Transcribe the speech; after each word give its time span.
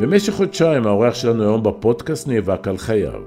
במשך 0.00 0.32
חודשיים 0.32 0.86
האורח 0.86 1.14
שלנו 1.14 1.42
היום 1.42 1.62
בפודקאסט 1.62 2.28
נאבק 2.28 2.68
על 2.68 2.76
חייו. 2.76 3.20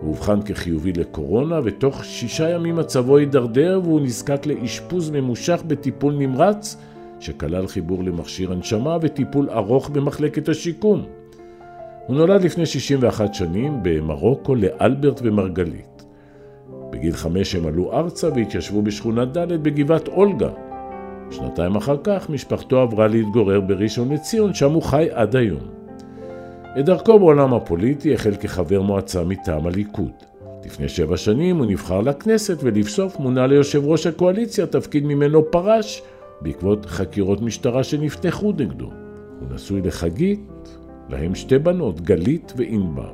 הוא 0.00 0.08
אובחן 0.08 0.42
כחיובי 0.42 0.92
לקורונה, 0.92 1.60
ותוך 1.64 2.04
שישה 2.04 2.50
ימים 2.50 2.76
מצבו 2.76 3.16
הידרדר 3.16 3.80
והוא 3.84 4.00
נזקק 4.00 4.46
לאשפוז 4.46 5.10
ממושך 5.10 5.62
בטיפול 5.66 6.14
נמרץ, 6.14 6.76
שכלל 7.20 7.66
חיבור 7.66 8.04
למכשיר 8.04 8.52
הנשמה 8.52 8.96
וטיפול 9.00 9.50
ארוך 9.50 9.90
במחלקת 9.90 10.48
השיקום. 10.48 11.04
הוא 12.06 12.16
נולד 12.16 12.44
לפני 12.44 12.66
61 12.66 13.34
שנים 13.34 13.78
במרוקו 13.82 14.54
לאלברט 14.54 15.20
ומרגלית. 15.24 16.04
בגיל 16.90 17.12
חמש 17.12 17.54
הם 17.54 17.66
עלו 17.66 17.92
ארצה 17.92 18.28
והתיישבו 18.34 18.82
בשכונה 18.82 19.24
ד' 19.24 19.52
בגבעת 19.62 20.08
אולגה. 20.08 20.50
שנתיים 21.30 21.76
אחר 21.76 21.96
כך 22.04 22.30
משפחתו 22.30 22.80
עברה 22.80 23.08
להתגורר 23.08 23.60
בראשון 23.60 24.12
לציון, 24.12 24.54
שם 24.54 24.72
הוא 24.72 24.82
חי 24.82 25.08
עד 25.12 25.36
היום. 25.36 25.77
את 26.78 26.84
דרכו 26.84 27.18
בעולם 27.18 27.54
הפוליטי 27.54 28.14
החל 28.14 28.34
כחבר 28.40 28.82
מועצה 28.82 29.24
מטעם 29.24 29.66
הליכוד. 29.66 30.12
לפני 30.64 30.88
שבע 30.88 31.16
שנים 31.16 31.56
הוא 31.56 31.66
נבחר 31.66 32.00
לכנסת 32.00 32.58
ולבסוף 32.62 33.18
מונה 33.18 33.46
ליושב 33.46 33.84
ראש 33.84 34.06
הקואליציה, 34.06 34.66
תפקיד 34.66 35.04
ממנו 35.04 35.50
פרש 35.50 36.02
בעקבות 36.40 36.86
חקירות 36.86 37.40
משטרה 37.40 37.84
שנפתחו 37.84 38.52
נגדו. 38.52 38.90
הוא 39.40 39.48
נשוי 39.54 39.80
לחגית, 39.80 40.78
להם 41.08 41.34
שתי 41.34 41.58
בנות, 41.58 42.00
גלית 42.00 42.52
וענבר. 42.56 43.12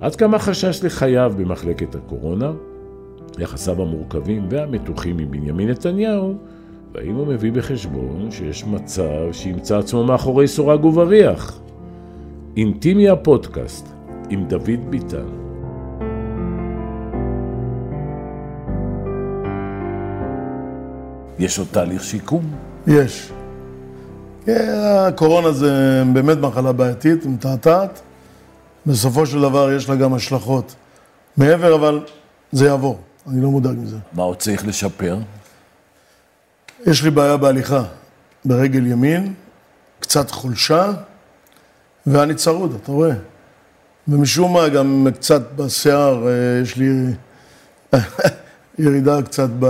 עד 0.00 0.16
כמה 0.16 0.38
חשש 0.38 0.84
לחייו 0.84 1.32
במחלקת 1.36 1.94
הקורונה, 1.94 2.52
יחסיו 3.38 3.82
המורכבים 3.82 4.46
והמתוחים 4.50 5.18
עם 5.18 5.30
בנימין 5.30 5.68
נתניהו, 5.68 6.34
והאם 6.94 7.14
הוא 7.14 7.26
מביא 7.26 7.52
בחשבון 7.52 8.30
שיש 8.30 8.64
מצב 8.64 9.32
שימצא 9.32 9.78
עצמו 9.78 10.04
מאחורי 10.04 10.48
סורג 10.48 10.84
ובריח. 10.84 11.60
אינטימי 12.58 13.08
הפודקאסט 13.08 13.86
עם 14.30 14.44
דוד 14.44 14.90
ביטן. 14.90 15.26
יש 21.38 21.58
עוד 21.58 21.68
תהליך 21.70 22.04
שיקום? 22.04 22.50
יש. 22.86 23.32
כן, 24.44 24.80
הקורונה 25.08 25.52
זה 25.52 26.02
באמת 26.12 26.38
מחלה 26.38 26.72
בעייתית, 26.72 27.26
מתעתעת. 27.26 28.00
בסופו 28.86 29.26
של 29.26 29.40
דבר 29.40 29.72
יש 29.72 29.88
לה 29.88 29.96
גם 29.96 30.14
השלכות. 30.14 30.74
מעבר, 31.36 31.74
אבל 31.74 32.04
זה 32.52 32.66
יעבור, 32.66 32.98
אני 33.26 33.42
לא 33.42 33.48
מודאג 33.48 33.76
מזה. 33.78 33.96
מה 34.12 34.22
עוד 34.22 34.36
צריך 34.36 34.66
לשפר? 34.66 35.18
יש 36.86 37.04
לי 37.04 37.10
בעיה 37.10 37.36
בהליכה 37.36 37.82
ברגל 38.44 38.86
ימין, 38.86 39.34
קצת 40.00 40.30
חולשה, 40.30 40.92
ואני 42.12 42.34
צרוד, 42.34 42.74
אתה 42.82 42.92
רואה. 42.92 43.14
ומשום 44.08 44.52
מה, 44.52 44.68
גם 44.68 45.06
קצת 45.14 45.42
בשיער, 45.56 46.28
אה, 46.28 46.60
יש 46.62 46.76
לי 46.76 46.90
ירידה 48.78 49.22
קצת 49.22 49.48
ב... 49.58 49.66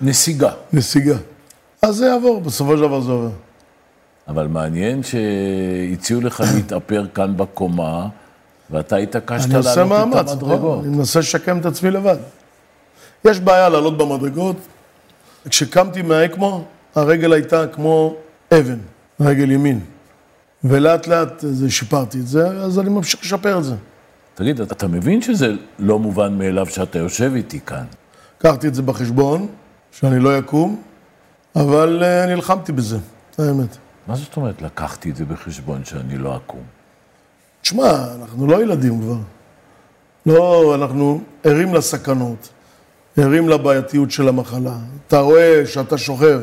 נסיגה. 0.00 0.50
נסיגה. 0.72 1.16
אז 1.82 1.96
זה 1.96 2.06
יעבור, 2.06 2.40
בסופו 2.40 2.76
של 2.76 2.82
דבר 2.82 3.00
זה 3.00 3.12
עובר. 3.12 3.30
אבל 4.28 4.46
מעניין 4.46 5.02
שהציעו 5.02 6.20
לך 6.20 6.42
להתאפר 6.54 7.06
כאן 7.14 7.36
בקומה, 7.36 8.08
ואתה 8.70 8.96
התעקשת 8.96 9.48
לעלות 9.48 9.66
את 9.66 9.76
המדרגות. 9.78 10.04
אני 10.04 10.18
עושה 10.18 10.44
מאמץ, 10.54 10.84
אני 10.86 10.96
מנסה 10.96 11.18
לשקם 11.18 11.58
את 11.58 11.66
עצמי 11.66 11.90
לבד. 11.90 12.16
יש 13.24 13.40
בעיה 13.40 13.68
לעלות 13.68 13.98
במדרגות. 13.98 14.56
כשקמתי 15.48 16.02
מהאקמו, 16.02 16.64
הרגל 16.94 17.32
הייתה 17.32 17.66
כמו 17.66 18.16
אבן, 18.52 18.78
רגל 19.20 19.50
ימין. 19.50 19.80
ולאט 20.64 21.06
לאט 21.06 21.44
שיפרתי 21.68 22.18
את 22.18 22.26
זה, 22.26 22.48
אז 22.48 22.78
אני 22.78 22.90
ממשיך 22.90 23.20
לשפר 23.20 23.58
את 23.58 23.64
זה. 23.64 23.74
תגיד, 24.34 24.60
אתה 24.60 24.88
מבין 24.88 25.22
שזה 25.22 25.52
לא 25.78 25.98
מובן 25.98 26.38
מאליו 26.38 26.66
שאתה 26.66 26.98
יושב 26.98 27.32
איתי 27.34 27.60
כאן? 27.60 27.84
לקחתי 28.40 28.68
את 28.68 28.74
זה 28.74 28.82
בחשבון, 28.82 29.46
שאני 29.92 30.20
לא 30.20 30.38
אקום, 30.38 30.82
אבל 31.56 32.02
uh, 32.02 32.30
נלחמתי 32.30 32.72
בזה, 32.72 32.98
זה 33.36 33.48
האמת. 33.48 33.76
מה 34.06 34.16
זאת 34.16 34.36
אומרת 34.36 34.62
לקחתי 34.62 35.10
את 35.10 35.16
זה 35.16 35.24
בחשבון 35.24 35.84
שאני 35.84 36.18
לא 36.18 36.36
אקום? 36.36 36.62
תשמע, 37.62 38.14
אנחנו 38.20 38.46
לא 38.46 38.62
ילדים 38.62 39.00
כבר. 39.00 39.16
לא, 40.26 40.74
אנחנו 40.74 41.20
ערים 41.44 41.74
לסכנות, 41.74 42.48
ערים 43.16 43.48
לבעייתיות 43.48 44.10
של 44.10 44.28
המחלה. 44.28 44.76
אתה 45.06 45.18
רואה 45.18 45.62
שאתה 45.66 45.98
שוכב 45.98 46.40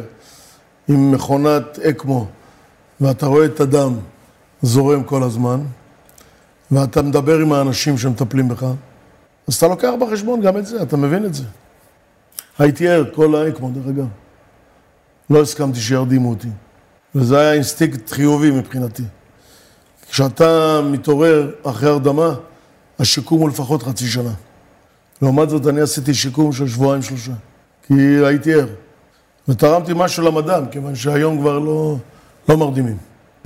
עם 0.87 1.11
מכונת 1.11 1.79
אקמו, 1.79 2.27
ואתה 3.01 3.25
רואה 3.25 3.45
את 3.45 3.59
הדם 3.59 3.93
זורם 4.61 5.03
כל 5.03 5.23
הזמן, 5.23 5.61
ואתה 6.71 7.01
מדבר 7.01 7.39
עם 7.39 7.53
האנשים 7.53 7.97
שמטפלים 7.97 8.49
בך, 8.49 8.65
אז 9.47 9.55
אתה 9.55 9.67
לוקח 9.67 9.91
בחשבון 10.01 10.41
גם 10.41 10.57
את 10.57 10.65
זה, 10.65 10.81
אתה 10.81 10.97
מבין 10.97 11.25
את 11.25 11.33
זה. 11.33 11.43
הייתי 12.59 12.89
ער 12.89 13.03
כל 13.13 13.35
האקמו, 13.35 13.71
דרך 13.71 13.87
אגב. 13.87 14.07
לא 15.29 15.41
הסכמתי 15.41 15.79
שירדימו 15.79 16.29
אותי. 16.29 16.47
וזה 17.15 17.39
היה 17.39 17.53
אינסטינקט 17.53 18.11
חיובי 18.11 18.51
מבחינתי. 18.51 19.03
כשאתה 20.09 20.81
מתעורר 20.83 21.51
אחרי 21.63 21.89
הרדמה, 21.89 22.33
השיקום 22.99 23.41
הוא 23.41 23.49
לפחות 23.49 23.83
חצי 23.83 24.07
שנה. 24.07 24.33
לעומת 25.21 25.49
זאת, 25.49 25.67
אני 25.67 25.81
עשיתי 25.81 26.13
שיקום 26.13 26.53
של 26.53 26.67
שבועיים 26.67 27.01
שלושה, 27.01 27.31
כי 27.87 27.93
הייתי 28.25 28.53
ער. 28.53 28.67
ותרמתי 29.47 29.91
משהו 29.95 30.23
למדע, 30.23 30.65
כיוון 30.71 30.95
שהיום 30.95 31.39
כבר 31.39 31.59
לא, 31.59 31.97
לא 32.49 32.57
מרדימים. 32.57 32.97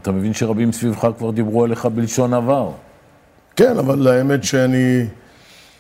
אתה 0.02 0.12
מבין 0.12 0.34
שרבים 0.34 0.72
סביבך 0.72 1.08
כבר 1.18 1.32
דיברו 1.32 1.64
עליך 1.64 1.86
בלשון 1.86 2.34
עבר. 2.34 2.72
כן, 3.56 3.78
אבל 3.78 4.08
האמת 4.08 4.44
שאני 4.44 5.06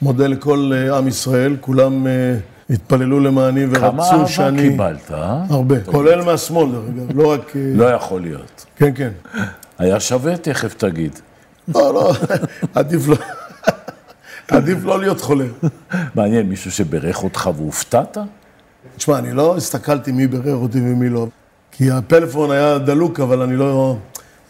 מודה 0.01 0.27
לכל 0.27 0.71
אה, 0.73 0.97
עם 0.97 1.07
ישראל, 1.07 1.57
כולם 1.61 2.07
אה, 2.07 2.35
התפללו 2.69 3.19
למעני 3.19 3.65
ורצו 3.69 4.27
שאני... 4.27 4.75
כמה 4.75 4.85
אהבה 4.85 4.97
קיבלת, 4.97 5.11
אה? 5.11 5.43
הרבה, 5.49 5.75
כולל 5.81 6.21
מהשמאל 6.23 6.71
דרך 6.71 6.83
אגב, 6.89 7.17
לא 7.17 7.31
רק... 7.31 7.55
אה, 7.55 7.61
לא 7.75 7.85
יכול 7.85 8.21
להיות. 8.21 8.65
כן, 8.75 8.91
כן. 8.95 9.11
היה 9.77 9.99
שווה, 9.99 10.37
תכף 10.37 10.73
תגיד. 10.73 11.19
לא, 11.67 11.93
לא, 11.93 12.13
עדיף 12.75 13.07
לא... 13.07 13.15
עדיף 14.57 14.83
לא 14.83 14.99
להיות 14.99 15.21
חולה. 15.21 15.45
מעניין, 16.15 16.49
מישהו 16.49 16.71
שברך 16.71 17.23
אותך 17.23 17.49
והופתעת? 17.55 18.17
תשמע, 18.97 19.17
אני 19.17 19.33
לא 19.33 19.57
הסתכלתי 19.57 20.11
מי 20.11 20.27
בירר 20.27 20.55
אותי 20.55 20.79
ומי 20.79 21.09
לא. 21.09 21.27
כי 21.77 21.91
הפלאפון 21.91 22.51
היה 22.51 22.77
דלוק, 22.77 23.19
אבל 23.19 23.41
אני 23.41 23.55
לא... 23.55 23.97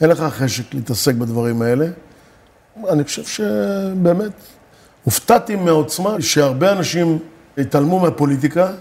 אין 0.02 0.10
לך 0.10 0.20
חשק 0.20 0.74
להתעסק 0.74 1.16
בדברים 1.16 1.62
האלה. 1.62 1.88
אני 2.90 3.04
חושב 3.04 3.24
שבאמת, 3.24 4.32
הופתעתי 5.04 5.56
מהעוצמה 5.56 6.22
שהרבה 6.22 6.72
אנשים 6.72 7.20
התעלמו 7.58 8.00
מהפוליטיקה 8.00 8.72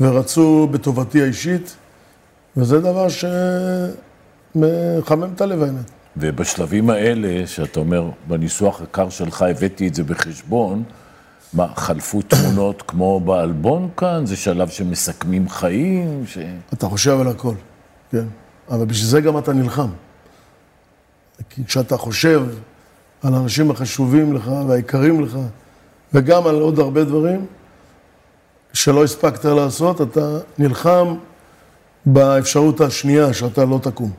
ורצו 0.00 0.68
בטובתי 0.70 1.22
האישית, 1.22 1.76
וזה 2.56 2.80
דבר 2.80 3.06
שמחמם 4.54 5.30
את 5.34 5.40
הלב 5.40 5.62
האמת. 5.62 5.90
ובשלבים 6.16 6.90
האלה, 6.90 7.46
שאתה 7.46 7.80
אומר, 7.80 8.10
בניסוח 8.28 8.82
הקר 8.82 9.08
שלך 9.08 9.42
הבאתי 9.42 9.88
את 9.88 9.94
זה 9.94 10.04
בחשבון, 10.04 10.82
מה, 11.54 11.66
חלפו 11.76 12.22
תמונות 12.22 12.82
כמו 12.88 13.20
באלבון 13.20 13.88
כאן? 13.96 14.26
זה 14.26 14.36
שלב 14.36 14.68
שמסכמים 14.68 15.48
חיים? 15.48 16.26
ש... 16.26 16.38
אתה 16.72 16.86
חושב 16.86 17.20
על 17.20 17.28
הכל, 17.28 17.54
כן. 18.10 18.24
אבל 18.70 18.84
בשביל 18.84 19.08
זה 19.08 19.20
גם 19.20 19.38
אתה 19.38 19.52
נלחם. 19.52 19.88
כי 21.50 21.64
כשאתה 21.64 21.96
חושב 21.96 22.46
על 23.22 23.34
האנשים 23.34 23.70
החשובים 23.70 24.32
לך 24.32 24.50
והיקרים 24.68 25.24
לך, 25.24 25.38
וגם 26.12 26.46
על 26.46 26.60
עוד 26.60 26.78
הרבה 26.78 27.04
דברים 27.04 27.46
שלא 28.72 29.04
הספקת 29.04 29.44
לעשות, 29.44 30.00
אתה 30.00 30.38
נלחם 30.58 31.14
באפשרות 32.06 32.80
השנייה 32.80 33.32
שאתה 33.32 33.64
לא 33.64 33.78
תקום. 33.82 34.10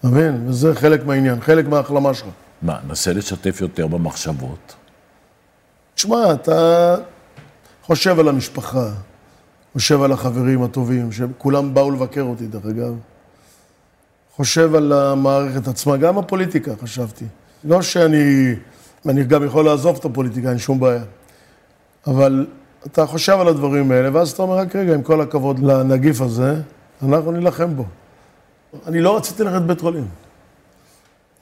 אתה 0.00 0.08
מבין? 0.08 0.48
וזה 0.48 0.74
חלק 0.74 1.06
מהעניין, 1.06 1.40
חלק 1.40 1.68
מההחלמה 1.68 2.14
שלך. 2.14 2.28
מה, 2.62 2.78
נסה 2.88 3.12
לשתף 3.12 3.60
יותר 3.60 3.86
במחשבות. 3.86 4.74
תשמע, 5.96 6.32
אתה 6.32 6.94
חושב 7.82 8.20
על 8.20 8.28
המשפחה, 8.28 8.90
חושב 9.72 10.02
על 10.02 10.12
החברים 10.12 10.62
הטובים, 10.62 11.12
שכולם 11.12 11.74
באו 11.74 11.90
לבקר 11.90 12.22
אותי, 12.22 12.46
דרך 12.46 12.66
אגב. 12.66 12.94
חושב 14.36 14.74
על 14.74 14.92
המערכת 14.92 15.68
עצמה, 15.68 15.96
גם 15.96 16.18
הפוליטיקה 16.18 16.72
חשבתי. 16.82 17.24
לא 17.64 17.82
שאני, 17.82 18.54
אני 19.08 19.24
גם 19.24 19.44
יכול 19.44 19.64
לעזוב 19.64 19.96
את 19.96 20.04
הפוליטיקה, 20.04 20.50
אין 20.50 20.58
שום 20.58 20.80
בעיה. 20.80 21.04
אבל 22.06 22.46
אתה 22.86 23.06
חושב 23.06 23.36
על 23.40 23.48
הדברים 23.48 23.90
האלה, 23.90 24.08
ואז 24.12 24.30
אתה 24.30 24.42
אומר, 24.42 24.54
רק 24.54 24.76
רגע, 24.76 24.94
עם 24.94 25.02
כל 25.02 25.20
הכבוד 25.20 25.58
לנגיף 25.58 26.20
הזה, 26.20 26.54
אנחנו 27.02 27.32
נילחם 27.32 27.76
בו. 27.76 27.84
אני 28.86 29.00
לא 29.00 29.16
רציתי 29.16 29.44
ללכת 29.44 29.56
לבית 29.56 29.80
חולים. 29.80 30.08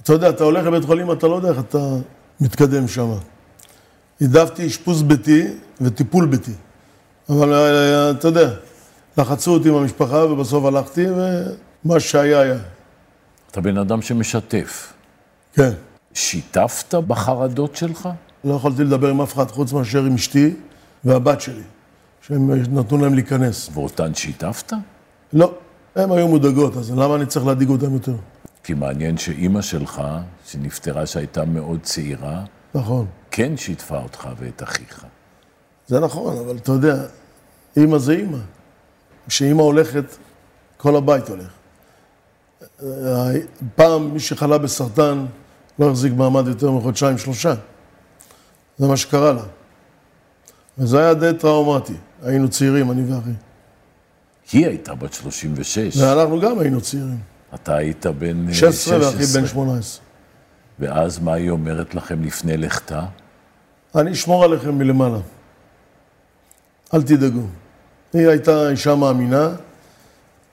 אתה 0.02 0.12
יודע, 0.12 0.28
אתה 0.28 0.44
הולך 0.44 0.66
לבית 0.66 0.84
חולים, 0.84 1.12
אתה 1.12 1.26
לא 1.26 1.36
יודע 1.36 1.48
איך 1.48 1.58
אתה 1.58 1.78
מתקדם 2.40 2.88
שם. 2.88 3.10
העדפתי 4.24 4.66
אשפוז 4.66 5.02
ביתי 5.02 5.46
וטיפול 5.80 6.26
ביתי. 6.26 6.52
אבל 7.28 7.52
אה, 7.52 8.10
אתה 8.10 8.28
יודע, 8.28 8.50
לחצו 9.18 9.54
אותי 9.54 9.68
עם 9.68 9.74
המשפחה 9.74 10.24
ובסוף 10.24 10.64
הלכתי, 10.64 11.06
ומה 11.10 12.00
שהיה 12.00 12.40
היה. 12.40 12.58
אתה 13.50 13.60
בן 13.60 13.78
אדם 13.78 14.02
שמשתף. 14.02 14.92
כן. 15.52 15.70
שיתפת 16.14 16.94
בחרדות 16.94 17.76
שלך? 17.76 18.08
לא 18.44 18.54
יכולתי 18.54 18.84
לדבר 18.84 19.08
עם 19.08 19.20
אף 19.20 19.34
אחד 19.34 19.50
חוץ 19.50 19.72
מאשר 19.72 20.04
עם 20.04 20.14
אשתי 20.14 20.54
והבת 21.04 21.40
שלי, 21.40 21.62
שהם 22.26 22.50
נתנו 22.78 22.98
להם 22.98 23.14
להיכנס. 23.14 23.70
ואותן 23.74 24.14
שיתפת? 24.14 24.72
לא, 25.32 25.52
הם 25.96 26.12
היו 26.12 26.28
מודאגות, 26.28 26.76
אז 26.76 26.90
למה 26.90 27.14
אני 27.16 27.26
צריך 27.26 27.46
להדאיג 27.46 27.68
אותם 27.68 27.94
יותר? 27.94 28.14
כי 28.64 28.74
מעניין 28.74 29.16
שאימא 29.18 29.62
שלך, 29.62 30.02
שנפטרה 30.46 31.06
שהייתה 31.06 31.44
מאוד 31.44 31.80
צעירה, 31.82 32.44
נכון. 32.74 33.06
כן 33.36 33.56
שיתפה 33.56 33.98
אותך 33.98 34.28
ואת 34.38 34.62
אחיך. 34.62 35.04
זה 35.86 36.00
נכון, 36.00 36.36
אבל 36.36 36.56
אתה 36.56 36.72
יודע, 36.72 36.96
אימא 37.76 37.98
זה 37.98 38.12
אימא. 38.12 38.38
כשאימא 39.28 39.62
הולכת, 39.62 40.04
כל 40.76 40.96
הבית 40.96 41.24
הולך. 41.28 41.46
פעם 43.74 44.10
מי 44.10 44.20
שחלה 44.20 44.58
בסרטן 44.58 45.26
לא 45.78 45.90
החזיק 45.90 46.12
מעמד 46.12 46.48
יותר 46.48 46.70
מחודשיים, 46.70 47.18
שלושה. 47.18 47.54
זה 48.78 48.86
מה 48.86 48.96
שקרה 48.96 49.32
לה. 49.32 49.42
וזה 50.78 50.98
היה 50.98 51.14
די 51.14 51.30
טראומטי. 51.38 51.94
היינו 52.22 52.48
צעירים, 52.48 52.90
אני 52.90 53.14
ואחי. 53.14 53.30
היא 54.52 54.66
הייתה 54.66 54.94
בת 54.94 55.12
36. 55.12 55.96
ואנחנו 55.96 56.40
גם 56.40 56.58
היינו 56.58 56.80
צעירים. 56.80 57.20
אתה 57.54 57.76
היית 57.76 58.06
בן 58.06 58.48
אה, 58.48 58.54
16. 58.54 58.72
16 58.72 58.98
ואחי 58.98 59.40
בן 59.40 59.46
18. 59.46 60.04
ואז 60.78 61.18
מה 61.18 61.32
היא 61.32 61.50
אומרת 61.50 61.94
לכם 61.94 62.22
לפני 62.22 62.56
לכתה? 62.56 63.04
אני 63.96 64.12
אשמור 64.12 64.44
עליכם 64.44 64.78
מלמעלה. 64.78 65.18
אל 66.94 67.02
תדאגו. 67.02 67.46
היא 68.12 68.28
הייתה 68.28 68.68
אישה 68.68 68.94
מאמינה, 68.94 69.48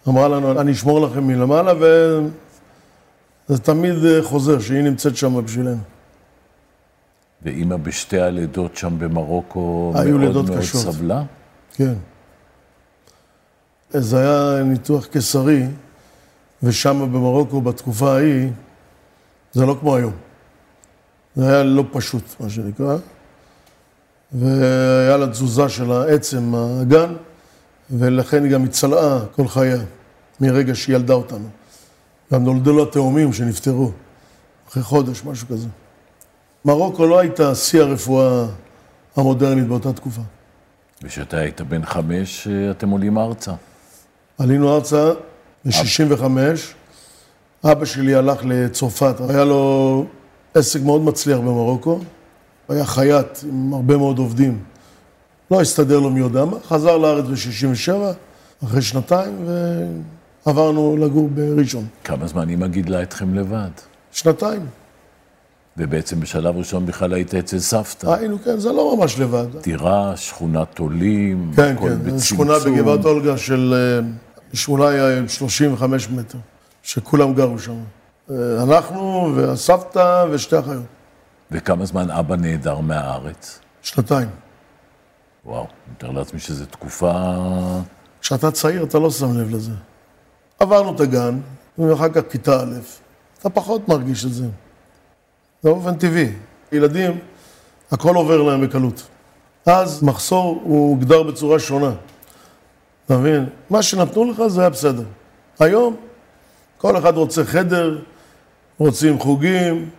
אמרה 0.07 0.27
לנו, 0.27 0.61
אני 0.61 0.71
אשמור 0.71 1.01
לכם 1.01 1.27
מלמעלה, 1.27 1.73
וזה 1.79 3.59
תמיד 3.61 4.05
אה, 4.05 4.23
חוזר, 4.23 4.59
שהיא 4.59 4.81
נמצאת 4.81 5.17
שם 5.17 5.45
בשבילנו. 5.45 5.77
ואימא 7.41 7.77
בשתי 7.77 8.19
הלידות 8.19 8.77
שם 8.77 8.99
במרוקו 8.99 9.93
היו 9.95 10.17
מאוד 10.17 10.27
לידות 10.27 10.45
מאוד 10.45 10.59
קשות. 10.59 10.81
סבלה? 10.81 11.23
כן. 11.73 11.93
זה 13.89 14.19
היה 14.19 14.63
ניתוח 14.63 15.05
קיסרי, 15.05 15.63
ושם 16.63 16.99
במרוקו, 17.13 17.61
בתקופה 17.61 18.13
ההיא, 18.13 18.49
זה 19.53 19.65
לא 19.65 19.77
כמו 19.79 19.95
היום. 19.95 20.13
זה 21.35 21.53
היה 21.53 21.63
לא 21.63 21.83
פשוט, 21.91 22.23
מה 22.39 22.49
שנקרא. 22.49 22.97
והיה 24.33 25.17
לה 25.17 25.27
תזוזה 25.27 25.69
של 25.69 25.91
העצם, 25.91 26.55
האגן, 26.55 27.13
ולכן 27.89 28.43
היא 28.43 28.51
גם 28.51 28.63
הצלעה 28.63 29.19
כל 29.35 29.47
חייה, 29.47 29.81
מרגע 30.41 30.75
שהיא 30.75 30.95
ילדה 30.95 31.13
אותנו. 31.13 31.47
גם 32.33 32.43
נולדו 32.43 32.77
לה 32.77 32.85
תאומים 32.85 33.33
שנפטרו, 33.33 33.91
אחרי 34.69 34.83
חודש, 34.83 35.23
משהו 35.25 35.47
כזה. 35.47 35.67
מרוקו 36.65 37.05
לא 37.05 37.19
הייתה 37.19 37.55
שיא 37.55 37.81
הרפואה 37.81 38.45
המודרנית 39.15 39.67
באותה 39.67 39.93
תקופה. 39.93 40.21
וכשאתה 41.03 41.37
היית 41.37 41.61
בן 41.61 41.85
חמש, 41.85 42.47
אתם 42.47 42.89
עולים 42.89 43.17
ארצה. 43.17 43.51
עלינו 44.37 44.75
ארצה 44.75 45.11
ב-65, 45.65 46.23
אבא 47.63 47.85
שלי 47.85 48.15
הלך 48.15 48.39
לצרפת, 48.43 49.15
היה 49.29 49.43
לו 49.43 50.05
עסק 50.53 50.81
מאוד 50.81 51.01
מצליח 51.01 51.37
במרוקו, 51.37 51.99
היה 52.71 52.85
חייט 52.85 53.39
עם 53.49 53.73
הרבה 53.73 53.97
מאוד 53.97 54.17
עובדים. 54.17 54.59
לא 55.51 55.61
הסתדר 55.61 55.99
לו 55.99 56.09
מי 56.09 56.19
יודע 56.19 56.45
מה, 56.45 56.57
חזר 56.67 56.97
לארץ 56.97 57.25
ב-67, 57.25 57.93
אחרי 58.63 58.81
שנתיים, 58.81 59.45
ועברנו 60.45 60.97
לגור 60.97 61.29
בראשון. 61.33 61.85
כמה 62.03 62.27
זמן 62.27 62.49
אימא 62.49 62.67
גידלה 62.67 63.03
אתכם 63.03 63.33
לבד? 63.35 63.69
שנתיים. 64.11 64.65
ובעצם 65.77 66.19
בשלב 66.19 66.57
ראשון 66.57 66.85
בכלל 66.85 67.13
היית 67.13 67.35
אצל 67.35 67.59
סבתא. 67.59 68.07
היינו, 68.07 68.37
כן, 68.43 68.59
זה 68.59 68.71
לא 68.71 68.97
ממש 68.97 69.19
לבד. 69.19 69.45
דירה, 69.63 70.13
שכונת 70.17 70.79
עולים, 70.79 71.51
כן, 71.55 71.75
הכל 71.77 71.89
כן, 71.89 71.99
בצמצום. 71.99 72.19
שכונה 72.19 72.53
בגבעת 72.65 73.05
אולגה 73.05 73.37
של 73.37 73.73
אה, 74.03 74.07
שמונה 74.53 74.85
35 75.27 76.09
מטר, 76.09 76.37
שכולם 76.83 77.33
גרו 77.33 77.59
שם. 77.59 77.73
אה, 78.31 78.35
אנחנו 78.63 79.31
והסבתא 79.35 80.25
ושתי 80.31 80.59
אחיות. 80.59 80.83
וכמה 81.51 81.85
זמן 81.85 82.11
אבא 82.11 82.35
נעדר 82.35 82.79
מהארץ? 82.79 83.59
שנתיים. 83.81 84.29
וואו, 85.45 85.63
אני 85.63 85.93
מתאר 85.95 86.11
לעצמי 86.11 86.39
שזו 86.39 86.65
תקופה... 86.65 87.11
כשאתה 88.21 88.51
צעיר 88.51 88.83
אתה 88.83 88.99
לא 88.99 89.11
שם 89.11 89.37
לב 89.37 89.55
לזה. 89.55 89.71
עברנו 90.59 90.95
את 90.95 90.99
הגן, 90.99 91.39
ואחר 91.77 92.09
כך 92.09 92.21
כיתה 92.29 92.61
א', 92.61 92.73
אתה 93.39 93.49
פחות 93.49 93.87
מרגיש 93.89 94.25
את 94.25 94.33
זה. 94.33 94.43
זה 94.43 95.69
באופן 95.69 95.95
טבעי. 95.97 96.33
ילדים, 96.71 97.19
הכל 97.91 98.15
עובר 98.15 98.41
להם 98.41 98.61
בקלות. 98.67 99.07
אז 99.65 100.03
מחסור 100.03 100.61
הוא 100.63 100.89
הוגדר 100.89 101.23
בצורה 101.23 101.59
שונה. 101.59 101.91
אתה 103.05 103.17
מבין? 103.17 103.49
מה 103.69 103.83
שנתנו 103.83 104.31
לך 104.31 104.47
זה 104.47 104.61
היה 104.61 104.69
בסדר. 104.69 105.03
היום, 105.59 105.95
כל 106.77 106.97
אחד 106.97 107.17
רוצה 107.17 107.45
חדר, 107.45 108.01
רוצים 108.77 109.19
חוגים, 109.19 109.89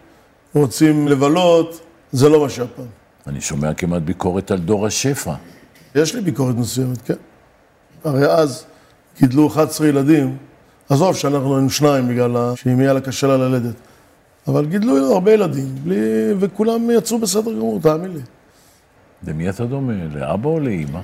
רוצים 0.55 1.09
לבלות, 1.09 1.81
זה 2.13 2.29
לא 2.29 2.41
מה 2.41 2.49
שהיה 2.49 2.69
פעם. 2.77 2.87
אני 3.27 3.41
שומע 3.41 3.75
כמעט 3.75 4.03
ביקורת 4.03 4.51
על 4.51 4.59
דור 4.59 4.87
השפע. 4.87 5.35
יש 5.95 6.15
לי 6.15 6.21
ביקורת 6.21 6.55
מסוימת, 6.55 7.03
כן. 7.03 7.15
הרי 8.05 8.27
אז 8.27 8.65
גידלו 9.21 9.47
11 9.47 9.87
ילדים, 9.87 10.37
עזוב 10.89 11.17
שאנחנו 11.17 11.57
היינו 11.57 11.71
שניים 11.71 12.09
בגלל 12.09 12.55
שאם 12.57 12.81
יהיה 12.81 12.93
לה 12.93 13.01
קשה 13.01 13.27
לה 13.27 13.37
ללדת, 13.37 13.75
אבל 14.49 14.67
גידלו 14.67 15.13
הרבה 15.13 15.33
ילדים, 15.33 15.75
בלי... 15.85 15.97
וכולם 16.39 16.91
יצאו 16.91 17.19
בסדר 17.19 17.53
גמור, 17.53 17.81
תאמין 17.81 18.11
לי. 18.11 18.21
למי 19.27 19.51
אתה 19.51 19.65
דומה? 19.65 19.93
לאבא 20.15 20.49
או 20.49 20.61
לאימא? 20.61 21.01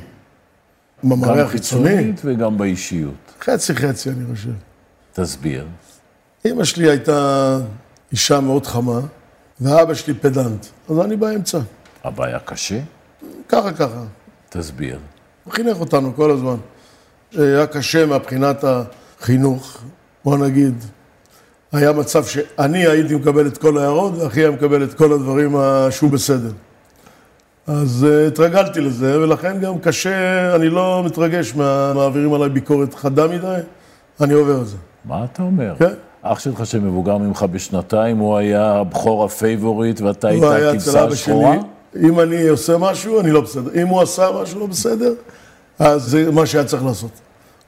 במראה 1.04 1.36
גם 1.36 1.46
החיצוני, 1.46 1.88
חיצונית 1.88 2.20
וגם 2.24 2.58
באישיות. 2.58 3.14
חצי 3.40 3.74
חצי 3.74 4.10
אני 4.10 4.24
חושב. 4.34 4.50
תסביר. 5.12 5.66
אימא 6.44 6.64
שלי 6.64 6.90
הייתה 6.90 7.58
אישה 8.12 8.40
מאוד 8.40 8.66
חמה, 8.66 9.00
ואבא 9.60 9.94
שלי 9.94 10.14
פדנט, 10.14 10.66
אז 10.90 11.00
אני 11.00 11.16
באמצע. 11.16 11.58
אבא 12.06 12.24
היה 12.24 12.38
קשה? 12.38 12.78
ככה 13.48 13.72
ככה. 13.72 14.02
תסביר. 14.48 14.98
הוא 15.44 15.52
חינך 15.52 15.80
אותנו 15.80 16.16
כל 16.16 16.30
הזמן. 16.30 16.56
היה 17.36 17.66
קשה 17.66 18.06
מבחינת 18.06 18.64
החינוך, 18.64 19.78
בוא 20.24 20.38
נגיד. 20.38 20.84
היה 21.72 21.92
מצב 21.92 22.24
שאני 22.24 22.86
הייתי 22.86 23.14
מקבל 23.14 23.46
את 23.46 23.58
כל 23.58 23.78
ההערות, 23.78 24.12
ואחי 24.18 24.40
היה 24.40 24.50
מקבל 24.50 24.84
את 24.84 24.94
כל 24.94 25.12
הדברים 25.12 25.56
ה- 25.56 25.86
שהוא 25.90 26.10
בסדר. 26.10 26.50
אז 27.66 28.06
אה, 28.08 28.28
התרגלתי 28.28 28.80
לזה, 28.80 29.20
ולכן 29.20 29.60
גם 29.60 29.78
קשה, 29.78 30.54
אני 30.56 30.68
לא 30.68 31.02
מתרגש 31.06 31.54
מהמעבירים 31.54 32.34
עליי 32.34 32.48
ביקורת 32.48 32.94
חדה 32.94 33.26
מדי, 33.28 33.54
אני 34.20 34.34
עובר 34.34 34.60
את 34.62 34.66
זה. 34.66 34.76
מה 35.04 35.24
אתה 35.24 35.42
אומר? 35.42 35.74
כן. 35.78 35.94
אח 36.32 36.38
שלך 36.38 36.66
שמבוגר 36.66 37.16
ממך 37.18 37.46
בשנתיים, 37.52 38.18
הוא 38.18 38.36
היה 38.36 38.72
הבכור 38.74 39.24
הפייבוריט 39.24 40.00
ואתה 40.00 40.28
היית 40.28 40.42
הכבשה 40.44 41.04
השחורה? 41.04 41.56
אם 42.02 42.20
אני 42.20 42.48
עושה 42.48 42.78
משהו, 42.78 43.20
אני 43.20 43.30
לא 43.30 43.40
בסדר. 43.40 43.70
אם 43.82 43.88
הוא 43.88 44.02
עשה 44.02 44.28
משהו 44.42 44.60
לא 44.60 44.66
בסדר, 44.66 45.12
אז 45.78 46.02
זה 46.02 46.30
מה 46.32 46.46
שהיה 46.46 46.64
צריך 46.64 46.84
לעשות. 46.84 47.10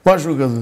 משהו 0.05 0.35
כזה. 0.41 0.61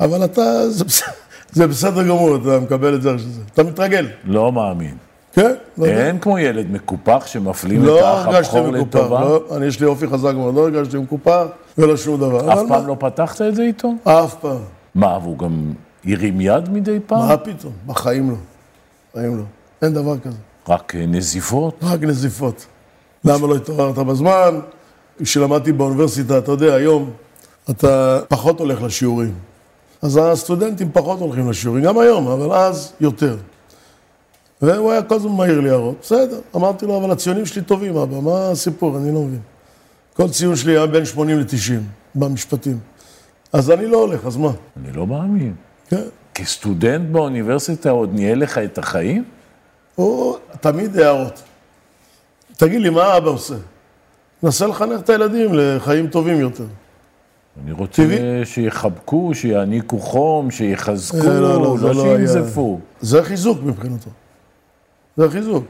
אבל 0.00 0.24
אתה, 0.24 0.70
זה 0.70 0.84
בסדר, 0.84 1.08
זה 1.52 1.66
בסדר 1.66 2.02
גמור, 2.02 2.36
אתה 2.36 2.60
מקבל 2.60 2.94
את 2.94 3.02
זה 3.02 3.10
איך 3.10 3.18
שזה. 3.20 3.40
אתה 3.54 3.62
מתרגל, 3.62 4.06
לא 4.24 4.52
מאמין. 4.52 4.94
כן? 5.34 5.52
לא 5.78 5.86
יודע. 5.86 6.06
אין 6.06 6.18
כמו 6.18 6.38
ילד 6.38 6.70
מקופח 6.70 7.22
שמפלים 7.26 7.80
את 7.82 7.86
לא 7.86 8.06
האח 8.08 8.26
הרגשתי 8.26 8.56
הבכור 8.58 8.72
מקופח, 8.72 8.98
לטובה? 8.98 9.20
לא, 9.20 9.40
אני 9.56 9.66
יש 9.66 9.80
לי 9.80 9.86
אופי 9.86 10.06
חזק 10.06 10.32
מאוד, 10.34 10.54
לא 10.54 10.60
הרגשתי 10.60 10.96
מקופח 10.98 11.44
ולא 11.78 11.96
שום 11.96 12.20
דבר. 12.20 12.52
אף 12.52 12.58
פעם 12.58 12.68
מה- 12.68 12.88
לא 12.88 12.96
פתחת 12.98 13.42
את 13.42 13.54
זה 13.54 13.62
איתו? 13.62 13.92
אף 14.04 14.34
פעם. 14.34 14.56
מה, 14.94 15.18
והוא 15.22 15.38
גם 15.38 15.72
הרים 16.04 16.40
יד 16.40 16.68
מדי 16.68 16.98
פעם? 17.06 17.28
מה 17.28 17.36
פתאום? 17.36 17.72
בחיים 17.86 18.30
לא. 18.30 18.36
בחיים 19.12 19.38
לא. 19.38 19.42
אין 19.82 19.94
דבר 19.94 20.18
כזה. 20.18 20.36
רק 20.68 20.94
אה, 20.94 21.06
נזיפות? 21.06 21.74
רק 21.82 22.02
נזיפות. 22.02 22.66
למה 23.24 23.46
לא 23.46 23.56
התעוררת 23.56 23.98
בזמן? 23.98 24.60
כשלמדתי 25.22 25.72
באוניברסיטה, 25.72 26.38
אתה 26.38 26.52
יודע, 26.52 26.74
היום 26.74 27.10
אתה 27.70 28.20
פחות 28.28 28.60
הולך 28.60 28.82
לשיעורים. 28.82 29.34
אז 30.02 30.20
הסטודנטים 30.22 30.92
פחות 30.92 31.20
הולכים 31.20 31.50
לשיעורים, 31.50 31.84
גם 31.84 31.98
היום, 31.98 32.28
אבל 32.28 32.52
אז 32.52 32.92
יותר. 33.00 33.36
והוא 34.62 34.92
היה 34.92 35.02
כל 35.02 35.14
הזמן 35.14 35.32
מעיר 35.32 35.60
לי 35.60 35.70
הערות. 35.70 35.96
בסדר, 36.02 36.40
אמרתי 36.56 36.86
לו, 36.86 36.98
אבל 36.98 37.10
הציונים 37.10 37.46
שלי 37.46 37.62
טובים, 37.62 37.96
אבא, 37.96 38.20
מה 38.20 38.50
הסיפור? 38.50 38.96
אני 38.96 39.14
לא 39.14 39.22
מבין. 39.22 39.40
כל 40.14 40.28
ציון 40.28 40.56
שלי 40.56 40.72
היה 40.72 40.86
בין 40.86 41.04
80 41.04 41.38
ל-90 41.38 41.80
במשפטים. 42.14 42.78
אז 43.52 43.70
אני 43.70 43.86
לא 43.86 43.96
הולך, 43.96 44.26
אז 44.26 44.36
מה? 44.36 44.50
אני 44.76 44.92
לא 44.92 45.06
מאמין. 45.06 45.54
כן. 45.92 46.02
כסטודנט 46.34 47.10
באוניברסיטה 47.10 47.90
עוד 47.90 48.14
ניהל 48.14 48.38
לך 48.38 48.58
את 48.58 48.78
החיים? 48.78 49.24
הוא 49.94 50.36
תמיד 50.60 50.96
הערות. 50.96 51.42
תגיד 52.56 52.80
לי, 52.80 52.90
מה 52.90 53.16
אבא 53.16 53.28
עושה? 53.28 53.54
נסה 54.42 54.66
לחנך 54.66 55.00
את 55.00 55.10
הילדים 55.10 55.50
לחיים 55.54 56.06
טובים 56.08 56.40
יותר. 56.40 56.64
אני 57.64 57.72
רוצה 57.72 58.02
טבעי. 58.02 58.44
שיחבקו, 58.44 59.34
שיעניקו 59.34 59.98
חום, 59.98 60.50
שיחזקו, 60.50 61.16
אה, 61.16 61.40
לא, 61.40 61.62
לא, 61.62 61.76
לא 61.78 61.94
לא 61.94 62.04
היה. 62.04 62.28
שינזפו. 62.28 62.80
זה 63.00 63.22
חיזוק 63.22 63.58
מבחינתו. 63.62 64.10
זה 65.16 65.30
חיזוק. 65.30 65.64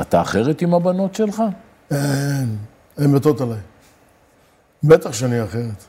אתה 0.00 0.20
אחרת 0.20 0.62
עם 0.62 0.74
הבנות 0.74 1.14
שלך? 1.14 1.42
אין, 1.90 2.56
הן 2.98 3.10
מתות 3.10 3.40
עליי. 3.40 3.58
בטח 4.84 5.12
שאני 5.12 5.44
אחרת. 5.44 5.84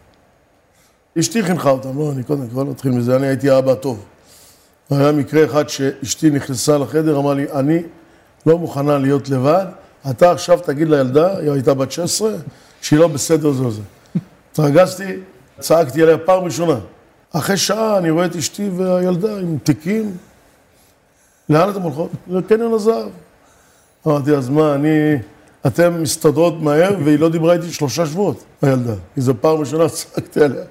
אשתי 1.19 1.43
חינכה 1.43 1.69
אותם, 1.69 1.99
לא, 1.99 2.11
אני 2.11 2.23
קודם 2.23 2.47
כל 2.53 2.63
נתחיל 2.63 2.91
מזה, 2.91 3.15
אני 3.15 3.27
הייתי 3.27 3.49
האבא 3.49 3.71
הטוב. 3.71 4.05
היה 4.89 5.11
מקרה 5.11 5.45
אחד 5.45 5.69
שאשתי 5.69 6.29
נכנסה 6.29 6.77
לחדר, 6.77 7.17
אמרה 7.17 7.33
לי, 7.33 7.51
אני 7.51 7.83
לא 8.45 8.57
מוכנה 8.57 8.97
להיות 8.97 9.29
לבד, 9.29 9.65
אתה 10.09 10.31
עכשיו 10.31 10.59
תגיד 10.59 10.89
לילדה, 10.89 11.37
היא 11.37 11.51
הייתה 11.51 11.73
בת 11.73 11.91
16, 11.91 12.31
שהיא 12.81 12.99
לא 12.99 13.07
בסדר 13.07 13.51
זה 13.51 13.65
וזה. 13.65 13.81
התרגזתי, 14.51 15.17
צעקתי 15.59 16.01
עליה 16.01 16.17
פעם 16.17 16.43
ראשונה. 16.43 16.79
אחרי 17.31 17.57
שעה 17.57 17.97
אני 17.97 18.09
רואה 18.09 18.25
את 18.25 18.35
אשתי 18.35 18.69
והילדה 18.69 19.39
עם 19.39 19.57
תיקים. 19.63 20.17
לאן 21.49 21.69
אתם 21.69 21.81
הולכות? 21.81 22.09
לקניון 22.27 22.73
הזהב. 22.73 23.09
אמרתי, 24.07 24.31
אז 24.31 24.49
מה, 24.49 24.73
אני... 24.73 25.17
אתן 25.67 25.93
מסתדרות 25.93 26.61
מהר, 26.61 26.95
והיא 27.03 27.19
לא 27.19 27.29
דיברה 27.29 27.53
איתי 27.53 27.71
שלושה 27.71 28.05
שבועות, 28.05 28.43
הילדה. 28.61 28.93
כי 29.15 29.21
זו 29.21 29.33
פעם 29.41 29.57
ראשונה 29.57 29.89
צעקתי 29.89 30.43
עליה. 30.43 30.63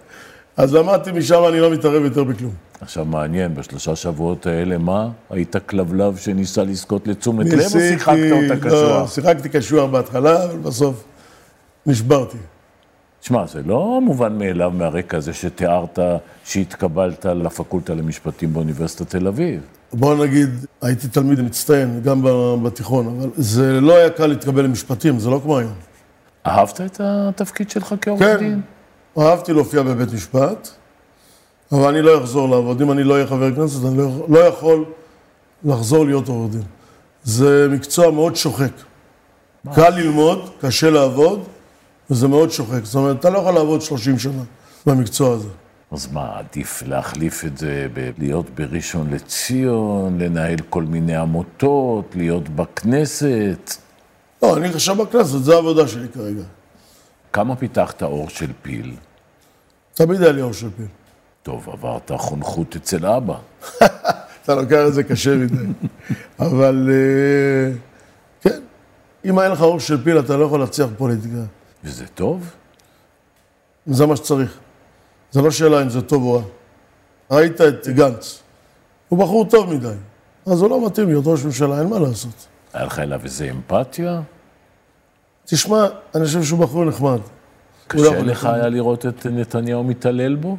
אז 0.57 0.75
למדתי 0.75 1.13
משם, 1.13 1.43
אני 1.49 1.61
לא 1.61 1.71
מתערב 1.71 2.05
יותר 2.05 2.25
בכלום. 2.25 2.53
עכשיו 2.81 3.05
מעניין, 3.05 3.55
בשלושה 3.55 3.97
שבועות 3.97 4.47
האלה, 4.47 4.79
מה? 4.79 5.09
היית 5.31 5.57
כלבלב 5.57 6.17
שניסה 6.17 6.65
לזכות 6.65 7.09
לתשומת 7.09 7.47
לב, 7.47 7.61
או 7.61 7.69
שיחקת 7.71 8.31
אותה 8.33 8.55
לא, 8.55 8.61
קשוח? 8.61 9.15
שיחקתי 9.15 9.49
קשוח 9.49 9.91
בהתחלה, 9.91 10.45
אבל 10.45 10.59
בסוף 10.59 11.05
נשברתי. 11.87 12.37
שמע, 13.21 13.47
זה 13.47 13.63
לא 13.67 14.01
מובן 14.03 14.39
מאליו 14.39 14.71
מהרקע 14.71 15.17
הזה 15.17 15.33
שתיארת 15.33 15.99
שהתקבלת 16.45 17.27
לפקולטה 17.27 17.95
למשפטים 17.95 18.53
באוניברסיטת 18.53 19.11
תל 19.11 19.27
אביב. 19.27 19.61
בוא 19.93 20.27
נגיד, 20.27 20.51
הייתי 20.83 21.09
תלמיד 21.09 21.41
מצטיין, 21.41 22.01
גם 22.05 22.23
בתיכון, 22.63 23.07
אבל 23.07 23.31
זה 23.37 23.81
לא 23.81 23.97
היה 23.97 24.11
קל 24.11 24.27
להתקבל 24.27 24.65
למשפטים, 24.65 25.19
זה 25.19 25.31
לא 25.31 25.41
כמו 25.43 25.59
היום. 25.59 25.75
אהבת 26.47 26.81
את 26.81 27.01
התפקיד 27.05 27.71
שלך 27.71 27.95
כעורך 28.01 28.23
כן, 28.23 28.37
דין? 28.39 28.61
אהבתי 29.19 29.53
להופיע 29.53 29.83
בבית 29.83 30.13
משפט, 30.13 30.69
אבל 31.73 31.89
אני 31.89 32.03
לא 32.03 32.19
אחזור 32.19 32.49
לעבוד. 32.49 32.83
אם 32.83 32.93
אני 32.93 33.05
לא 33.05 33.15
אהיה 33.15 33.27
חבר 33.27 33.55
כנסת, 33.55 33.85
אני 33.85 33.99
לא, 33.99 34.27
לא 34.29 34.39
יכול 34.39 34.85
לחזור 35.65 36.07
להיות 36.07 36.29
עורך 36.29 36.53
דין. 36.53 36.63
זה 37.25 37.67
מקצוע 37.71 38.11
מאוד 38.11 38.37
שוחק. 38.37 38.73
קל 39.75 39.91
ללמוד, 39.91 40.51
קשה 40.61 40.91
לעבוד, 40.91 41.45
וזה 42.11 42.29
מאוד 42.29 42.51
שוחק. 42.51 42.85
זאת 42.85 42.95
אומרת, 42.95 43.21
אתה 43.21 43.31
לא 43.31 43.39
יכול 43.39 43.55
לעבוד 43.55 43.83
30 43.83 44.19
שנה 44.19 44.43
במקצוע 44.87 45.35
הזה. 45.35 45.49
אז 45.91 46.13
מה, 46.13 46.39
עדיף 46.39 46.83
להחליף 46.87 47.45
את 47.45 47.59
זה 47.59 47.87
בלהיות 47.93 48.51
בראשון 48.51 49.11
לציון, 49.11 50.19
לנהל 50.19 50.59
כל 50.71 50.83
מיני 50.83 51.17
עמותות, 51.17 52.05
להיות 52.15 52.49
בכנסת? 52.49 53.75
לא, 54.43 54.57
אני 54.57 54.73
חשב 54.73 55.03
בכנסת, 55.03 55.39
זו 55.39 55.55
העבודה 55.55 55.89
שלי 55.89 56.09
כרגע. 56.15 56.43
כמה 57.33 57.57
פיתחת 57.57 58.03
אור 58.03 58.29
של 58.29 58.51
פיל? 58.63 58.95
תמיד 59.97 60.23
היה 60.23 60.33
לי 60.33 60.43
אור 60.43 60.53
של 60.53 60.69
פיל. 60.77 60.87
טוב, 61.43 61.69
עברת 61.73 62.11
חונכות 62.17 62.77
אצל 62.77 63.07
אבא. 63.07 63.35
אתה 64.43 64.55
לוקח 64.55 64.79
את 64.89 64.95
זה 64.95 65.03
קשה 65.03 65.37
מדי. 65.37 65.65
אבל 66.39 66.91
אה, 66.93 67.77
כן, 68.41 68.61
אם 69.25 69.39
היה 69.39 69.49
לך 69.49 69.61
אור 69.61 69.81
של 69.81 70.05
פיל, 70.05 70.19
אתה 70.19 70.37
לא 70.37 70.45
יכול 70.45 70.61
להצליח 70.61 70.89
בפוליטיקה. 70.89 71.43
וזה 71.85 72.07
טוב? 72.15 72.51
זה 73.87 74.07
מה 74.07 74.17
שצריך. 74.17 74.59
זה 75.31 75.43
לא 75.43 75.51
שאלה 75.51 75.83
אם 75.83 75.89
זה 75.89 76.03
טוב 76.03 76.23
או 76.23 76.33
רע. 76.35 76.43
ראית 77.31 77.61
את 77.61 77.89
גנץ, 77.89 78.43
הוא 79.09 79.19
בחור 79.19 79.45
טוב 79.45 79.75
מדי, 79.75 79.95
אז 80.47 80.61
הוא 80.61 80.71
לא 80.71 80.87
מתאים 80.87 81.09
להיות 81.09 81.25
ראש 81.27 81.45
ממשלה, 81.45 81.81
אין 81.81 81.89
מה 81.89 81.99
לעשות. 81.99 82.47
היה 82.73 82.85
לך 82.85 82.99
אליו 82.99 83.21
איזה 83.25 83.51
אמפתיה? 83.51 84.21
תשמע, 85.45 85.87
אני 86.15 86.25
חושב 86.25 86.43
שהוא 86.43 86.61
בחור 86.61 86.85
נחמד. 86.85 87.21
לא 87.95 88.11
קשה 88.11 88.23
לך 88.23 88.45
היה 88.45 88.69
לראות 88.69 89.07
את 89.07 89.27
נתניהו 89.27 89.85
מתעלל 89.85 90.35
בו? 90.35 90.57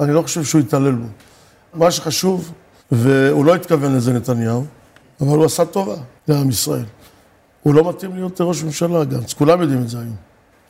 אני 0.00 0.12
לא 0.12 0.22
חושב 0.22 0.44
שהוא 0.44 0.60
יתעלל 0.60 0.92
בו. 0.92 1.06
מה 1.74 1.90
שחשוב, 1.90 2.52
והוא 2.92 3.44
לא 3.44 3.54
התכוון 3.54 3.96
לזה 3.96 4.12
נתניהו, 4.12 4.64
אבל 5.20 5.36
הוא 5.36 5.44
עשה 5.44 5.64
טובה 5.64 5.96
לעם 6.28 6.48
ישראל. 6.48 6.84
הוא 7.62 7.74
לא 7.74 7.88
מתאים 7.88 8.14
להיות 8.14 8.40
ראש 8.40 8.62
ממשלה, 8.62 9.04
גנץ, 9.04 9.32
כולם 9.32 9.60
יודעים 9.62 9.82
את 9.82 9.88
זה 9.88 9.98
היום. 9.98 10.16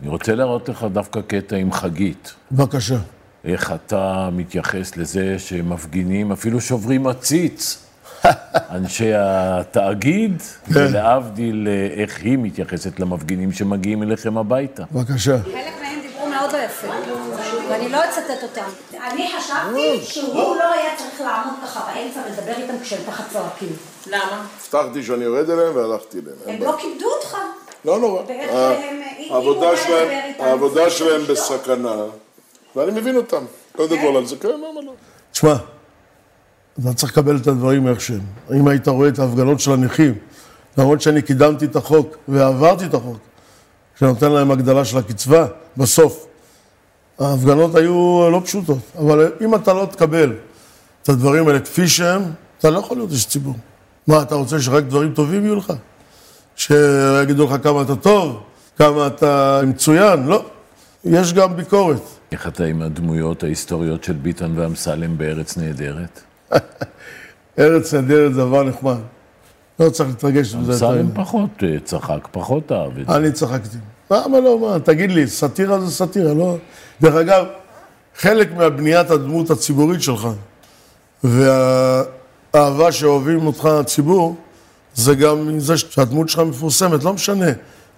אני 0.01 0.09
רוצה 0.09 0.35
להראות 0.35 0.69
לך 0.69 0.87
דווקא 0.93 1.21
קטע 1.21 1.57
עם 1.57 1.73
חגית. 1.73 2.35
בבקשה. 2.53 2.99
איך 3.45 3.73
אתה 3.73 4.29
מתייחס 4.33 4.97
לזה 4.97 5.39
שמפגינים, 5.39 6.33
אפילו 6.33 6.61
שוברים 6.61 7.07
עציץ, 7.07 7.87
אנשי 8.77 9.11
התאגיד, 9.15 10.43
ולהבדיל 10.69 11.69
אה, 11.69 12.03
איך 12.03 12.23
היא 12.23 12.39
מתייחסת 12.39 13.01
למפגינים 13.01 13.53
שמגיעים 13.53 14.03
אליכם 14.03 14.39
הביתה. 14.39 14.85
בבקשה. 14.93 15.37
מאוד 16.47 16.61
לא 16.61 16.65
יפה, 16.65 16.89
ואני 17.71 17.89
לא 17.89 18.05
אצטט 18.05 18.43
אותם. 18.43 18.65
אני 19.07 19.29
חשבתי 19.39 20.01
שהוא 20.05 20.35
לא 20.57 20.73
היה 20.73 20.97
צריך 20.97 21.21
לעמוד 21.21 21.55
ככה 21.63 21.81
באמצע 21.95 22.21
ולדבר 22.27 22.63
איתם 22.63 22.75
כשהם 22.83 23.01
ככה 23.07 23.23
צועקים. 23.33 23.69
למה? 24.07 24.47
הבטחתי 24.65 25.03
שאני 25.03 25.25
יורד 25.25 25.51
אליהם 25.51 25.77
והלכתי 25.77 26.19
אליהם. 26.19 26.37
הם 26.61 26.67
לא 26.67 26.77
כיבדו 26.79 27.07
אותך. 27.19 27.37
לא 27.85 27.99
נורא. 27.99 28.23
ואיך 28.29 28.51
ה- 28.51 28.55
שהם- 28.55 29.03
אם 29.19 29.33
הוא 29.33 30.47
העבודה 30.47 30.91
שלהם, 30.91 31.21
אשתו. 31.23 31.33
בסכנה, 31.33 31.95
ואני 32.77 33.01
מבין 33.01 33.17
אותם. 33.17 33.45
קודם 33.77 33.99
כל 34.01 34.17
על 34.17 34.27
זה, 34.27 34.37
כן, 34.37 34.49
למה 34.49 34.81
לא? 34.87 34.93
תשמע, 35.33 35.55
אתה 36.81 36.95
צריך 36.95 37.13
לקבל 37.13 37.37
את 37.37 37.47
הדברים 37.47 37.89
איך 37.89 38.01
שהם. 38.01 38.21
אם 38.57 38.69
היית 38.69 38.89
רואה 38.89 39.09
את 39.09 39.19
ההפגנות 39.19 39.61
של 39.61 39.73
הנכים, 39.73 40.15
למרות 40.79 41.01
שאני 41.01 41.23
קידמתי 41.23 41.65
את 41.65 41.77
החוק 41.77 42.17
ועברתי 42.29 42.85
את 42.85 42.95
החוק, 42.95 43.17
שנותן 43.99 44.33
להם 44.33 44.51
הגדלה 44.51 44.85
של 44.85 44.99
הקצבה, 44.99 45.47
בסוף. 45.77 46.26
ההפגנות 47.19 47.75
היו 47.75 48.29
לא 48.33 48.41
פשוטות, 48.45 48.79
אבל 48.99 49.33
אם 49.41 49.55
אתה 49.55 49.73
לא 49.73 49.87
תקבל 49.91 50.33
את 51.03 51.09
הדברים 51.09 51.49
האלה 51.49 51.61
כפי 51.61 51.89
שהם, 51.89 52.23
אתה 52.59 52.71
לא 52.71 52.79
יכול 52.79 52.97
להיות 52.97 53.11
איש 53.13 53.27
ציבור. 53.27 53.55
מה, 54.07 54.23
אתה 54.23 54.35
רוצה 54.35 54.61
שרק 54.61 54.85
דברים 54.85 55.15
טובים 55.15 55.45
יהיו 55.45 55.57
לך? 55.57 55.73
שיגידו 56.57 57.45
לך 57.45 57.55
כמה 57.63 57.83
אתה 57.83 57.97
טוב, 57.97 58.43
כמה 58.79 59.07
אתה 59.07 59.61
מצוין? 59.67 60.27
לא. 60.27 60.45
יש 61.05 61.33
גם 61.33 61.57
ביקורת. 61.57 62.03
איך 62.33 62.47
אתה 62.47 62.65
עם 62.65 62.83
הדמויות 62.83 63.43
ההיסטוריות 63.43 64.05
של 64.05 64.13
ביטן 64.13 64.53
ואמסלם 64.59 65.19
בארץ 65.19 65.57
נהדרת? 65.57 66.21
ארץ 67.59 67.95
נהדרת 67.95 68.35
זה 68.35 68.41
דבר 68.41 68.63
נחמד. 68.63 68.97
לא 69.81 69.91
צריך 69.91 70.09
להתרגש 70.09 70.55
מזה. 70.55 70.73
אמסלם 70.73 71.11
פחות 71.15 71.51
אה, 71.63 71.77
צחק, 71.85 72.29
פחות 72.31 72.73
אהב 72.73 72.99
את 72.99 73.07
זה. 73.07 73.17
אני 73.17 73.33
צחקתי. 73.33 73.79
למה 74.11 74.41
לא, 74.41 74.59
מה, 74.59 74.79
תגיד 74.81 75.11
לי, 75.11 75.27
סאטירה 75.27 75.81
זה 75.81 75.91
סאטירה, 75.91 76.35
לא? 76.35 76.57
דרך 77.01 77.15
אגב, 77.15 77.45
חלק 78.17 78.53
מהבניית 78.57 79.11
הדמות 79.11 79.51
הציבורית 79.51 80.03
שלך, 80.03 80.29
והאהבה 81.25 82.93
שאוהבים 82.93 83.47
אותך 83.47 83.65
הציבור, 83.65 84.37
זה 84.95 85.15
גם 85.15 85.57
מזה 85.57 85.77
שהדמות 85.77 86.29
שלך 86.29 86.41
מפורסמת, 86.41 87.05
לא 87.05 87.13
משנה 87.13 87.47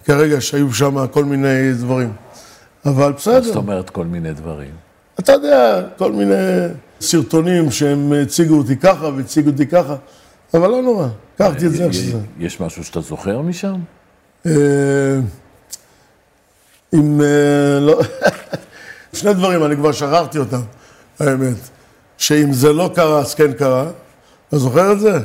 כרגע 0.04 0.40
שהיו 0.40 0.72
שם 0.72 1.06
כל 1.06 1.24
מיני 1.24 1.72
דברים. 1.72 2.12
אבל 2.86 3.12
זאת 3.16 3.42
בסדר, 3.42 3.56
אומרת 3.56 3.90
כל 3.90 4.04
מיני 4.04 4.32
דברים. 4.32 4.70
אתה 5.18 5.32
יודע, 5.32 5.82
כל 5.98 6.12
מיני 6.12 6.34
סרטונים 7.00 7.70
שהם 7.70 8.12
הציגו 8.22 8.58
אותי 8.58 8.76
ככה 8.76 9.06
והציגו 9.06 9.50
אותי 9.50 9.66
ככה, 9.66 9.96
אבל 10.54 10.68
לא 10.68 10.82
נורא, 10.82 11.08
קחתי 11.38 11.66
את 11.66 11.72
זה 11.72 11.84
איך 11.84 11.92
שזה. 11.94 12.18
יש 12.38 12.60
משהו 12.60 12.84
שאתה 12.84 13.00
זוכר 13.00 13.40
משם? 13.40 13.74
עם... 16.92 17.20
אה, 17.20 17.80
לא... 17.80 18.00
שני 19.18 19.34
דברים, 19.34 19.64
אני 19.64 19.76
כבר 19.76 19.92
שכחתי 19.92 20.38
אותם, 20.38 20.60
האמת. 21.20 21.56
שאם 22.18 22.52
זה 22.52 22.72
לא 22.72 22.90
קרה, 22.94 23.18
אז 23.18 23.34
כן 23.34 23.52
קרה. 23.52 23.84
אתה 24.48 24.58
זוכר 24.58 24.92
את 24.92 25.00
זה? 25.00 25.18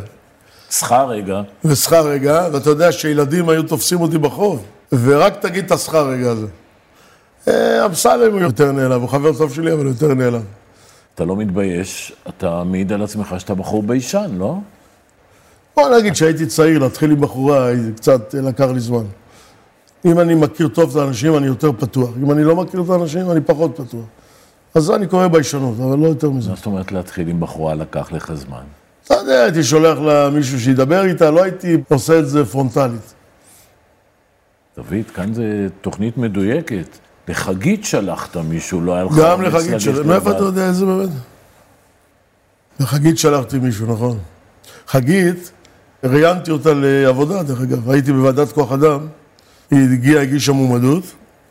שכר 0.72 1.10
רגע, 1.10 1.42
ושכר 1.66 2.08
רגע, 2.08 2.48
ואתה 2.54 2.70
יודע 2.70 2.92
שילדים 2.92 3.50
היו 3.50 3.64
תופסים 3.64 4.02
אותי 4.02 4.18
בחוב, 4.18 4.66
ורק 4.92 5.42
תגיד 5.42 5.66
את 5.66 5.72
השכר 5.72 6.08
רגע 6.08 6.32
הזה. 6.32 6.48
אה, 7.48 7.86
אמסלם 7.86 8.32
הוא 8.32 8.42
יותר 8.42 8.72
נעלב, 8.72 9.02
הוא 9.02 9.10
חבר 9.10 9.38
טוב 9.38 9.54
שלי, 9.54 9.72
אבל 9.72 9.86
הוא 9.86 9.94
יותר 9.94 10.14
נעלב. 10.14 10.44
אתה 11.16 11.26
לא 11.26 11.36
מתבייש, 11.36 12.14
אתה 12.30 12.64
מעיד 12.64 12.92
על 12.92 13.04
עצמך 13.04 13.36
שאתה 13.38 13.54
בחור 13.56 13.84
ביישן, 13.84 14.32
לא? 14.38 14.56
בוא 15.76 15.98
נגיד 15.98 16.16
שהייתי 16.16 16.46
צעיר, 16.46 16.80
להתחיל 16.80 17.12
עם 17.12 17.22
בחורה, 17.22 17.70
קצת 17.96 18.34
לקח 18.34 18.66
לי 18.74 18.80
זמן. 18.80 19.04
אם 20.06 20.20
אני 20.20 20.36
מכיר 20.36 20.68
טוב 20.68 20.98
את 20.98 21.04
האנשים, 21.04 21.38
אני 21.38 21.48
יותר 21.48 21.72
פתוח. 21.72 22.10
אם 22.24 22.32
אני 22.32 22.44
לא 22.44 22.56
מכיר 22.56 22.82
את 22.82 22.90
האנשים, 22.90 23.32
אני 23.32 23.42
פחות 23.42 23.72
פתוח. 23.76 24.06
אז 24.76 24.84
זה 24.84 24.96
אני 24.96 25.08
קורא 25.08 25.28
ביישנות, 25.28 25.80
אבל 25.80 25.98
לא 25.98 26.08
יותר 26.08 26.30
מזה. 26.30 26.50
מה 26.50 26.56
זאת 26.56 26.66
אומרת 26.66 26.92
להתחיל 26.92 27.28
עם 27.28 27.40
בחורה 27.40 27.74
לקח 27.76 28.12
לך 28.12 28.34
זמן? 28.34 28.64
אתה 29.06 29.14
יודע, 29.14 29.44
הייתי 29.44 29.64
שולח 29.64 30.00
לה 30.00 30.30
מישהו 30.30 30.60
שידבר 30.60 31.06
איתה, 31.06 31.32
לא 31.32 31.44
הייתי 31.44 31.78
עושה 31.90 32.20
את 32.20 32.28
זה 32.28 32.46
פרונטלית. 32.46 33.14
דוד, 34.78 35.10
כאן 35.14 35.34
זה 35.34 35.68
תוכנית 35.82 36.18
מדויקת. 36.18 36.98
לחגית 37.28 37.86
שלחת 37.86 38.38
מישהו, 38.38 38.82
לא 38.82 38.96
היה 38.96 39.04
לך... 39.04 39.12
גם 39.18 39.42
לחגית 39.42 39.82
שלחתי, 39.82 40.08
מאיפה. 40.08 40.32
אתה 40.32 40.44
יודע 40.44 40.70
את 40.70 40.76
זה 40.76 40.86
באמת? 40.86 41.10
לחגית 42.80 43.18
שלחתי 43.18 43.60
מישהו, 43.60 43.94
נכון. 43.94 44.18
חגית, 44.88 45.52
ראיינתי 46.04 46.52
אותה 46.52 46.70
לעבודה, 46.74 47.44
דרך 47.44 47.62
אגב, 47.62 47.90
הייתי 47.90 48.14
בוועדת 48.14 48.52
כוח 48.52 48.72
אדם, 48.72 49.08
היא 49.72 49.94
הגיעה, 49.94 50.22
הגישה 50.22 50.52
מועמדות, 50.52 51.04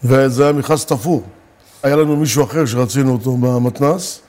וזה 0.05 0.43
היה 0.43 0.53
מכרז 0.53 0.85
תפור. 0.85 1.23
היה 1.83 1.97
לנו 1.97 2.17
מישהו 2.17 2.45
אחר 2.45 2.67
שרצינו 2.67 3.13
אותו 3.13 3.37
במתנ"ס, 3.37 4.21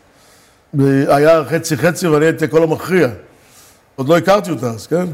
היה 1.07 1.45
חצי 1.49 1.77
חצי 1.77 2.07
ואני 2.07 2.25
הייתי 2.25 2.45
הכל 2.45 2.63
המכריע. 2.63 3.07
עוד 3.95 4.09
לא 4.09 4.17
הכרתי 4.17 4.51
אותה 4.51 4.67
אז, 4.67 4.87
כן? 4.87 5.05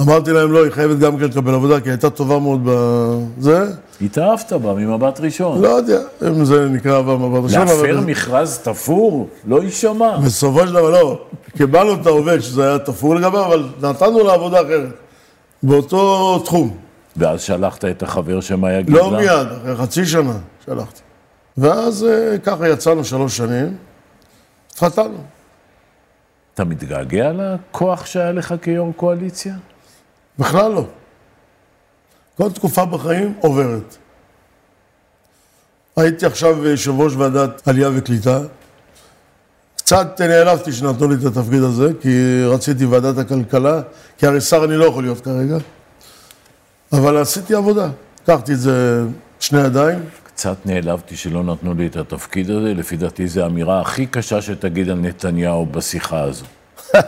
אמרתי 0.00 0.30
להם, 0.30 0.52
לא, 0.52 0.64
היא 0.64 0.72
חייבת 0.72 0.98
גם 0.98 1.18
כן 1.18 1.24
לקבל 1.24 1.54
עבודה, 1.54 1.80
כי 1.80 1.88
היא 1.88 1.92
הייתה 1.92 2.10
טובה 2.10 2.38
מאוד 2.38 2.60
בזה. 2.64 3.66
התאהבת 4.00 4.52
בה 4.52 4.74
ממבט 4.74 5.20
ראשון. 5.20 5.62
לא 5.62 5.68
יודע 5.68 6.00
אם 6.28 6.44
זה 6.44 6.68
נקרא 6.68 6.96
אהבה 6.96 7.16
ממבט 7.16 7.44
ראשון, 7.44 7.60
להפר 7.60 8.00
מכרז 8.00 8.58
תפור? 8.62 9.28
לא 9.46 9.62
יישמע. 9.62 10.16
בסופו 10.16 10.66
של 10.66 10.72
דבר, 10.72 10.90
לא. 10.90 11.18
קיבלנו 11.56 11.94
את 11.94 12.06
העובד 12.06 12.40
שזה 12.40 12.68
היה 12.68 12.78
תפור 12.78 13.14
לגביו, 13.14 13.46
אבל 13.46 13.68
נתנו 13.82 14.24
לה 14.24 14.32
עבודה 14.34 14.60
אחרת. 14.60 14.92
באותו 15.62 16.38
תחום. 16.44 16.76
ואז 17.16 17.40
שלחת 17.40 17.84
את 17.84 18.02
החבר 18.02 18.40
שמה 18.40 18.72
יגיד 18.72 18.94
לה? 18.94 19.00
לא 19.00 19.10
מיד, 19.10 19.46
אחרי 19.62 19.76
חצי 19.76 20.06
שנה 20.06 20.38
שלחתי. 20.64 21.00
ואז 21.56 22.04
אה, 22.04 22.38
ככה 22.38 22.68
יצאנו 22.68 23.04
שלוש 23.04 23.36
שנים, 23.36 23.76
התחתנו. 24.72 25.18
אתה 26.54 26.64
מתגעגע 26.64 27.32
לכוח 27.32 28.06
שהיה 28.06 28.32
לך 28.32 28.54
כיו"ר 28.62 28.92
קואליציה? 28.96 29.54
בכלל 30.38 30.72
לא. 30.72 30.84
כל 32.36 32.52
תקופה 32.52 32.84
בחיים 32.84 33.34
עוברת. 33.40 33.96
הייתי 35.96 36.26
עכשיו 36.26 36.66
יושב 36.66 37.00
ראש 37.00 37.12
ועדת 37.16 37.68
עלייה 37.68 37.90
וקליטה. 37.94 38.40
קצת 39.76 40.20
נעלבתי 40.20 40.72
שנתנו 40.72 41.08
לי 41.08 41.14
את 41.14 41.24
התפקיד 41.24 41.62
הזה, 41.62 41.90
כי 42.00 42.44
רציתי 42.44 42.84
ועדת 42.84 43.18
הכלכלה, 43.18 43.80
כי 44.18 44.26
הרי 44.26 44.40
שר 44.40 44.64
אני 44.64 44.76
לא 44.76 44.84
יכול 44.84 45.02
להיות 45.02 45.20
כרגע. 45.20 45.56
אבל 46.92 47.16
עשיתי 47.16 47.54
עבודה. 47.54 47.88
לקחתי 48.22 48.52
את 48.52 48.60
זה 48.60 49.04
שני 49.40 49.60
ידיים. 49.60 49.98
קצת 50.24 50.56
נעלבתי 50.64 51.16
שלא 51.16 51.44
נתנו 51.44 51.74
לי 51.74 51.86
את 51.86 51.96
התפקיד 51.96 52.50
הזה, 52.50 52.74
לפי 52.74 52.96
דעתי 52.96 53.28
זו 53.28 53.42
האמירה 53.42 53.80
הכי 53.80 54.06
קשה 54.06 54.42
שתגיד 54.42 54.90
על 54.90 54.98
נתניהו 54.98 55.66
בשיחה 55.66 56.20
הזו. 56.20 56.44